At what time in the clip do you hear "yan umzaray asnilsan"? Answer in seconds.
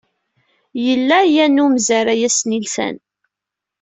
1.33-2.95